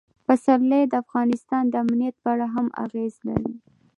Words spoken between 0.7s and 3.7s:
د افغانستان د امنیت په اړه هم اغېز لري.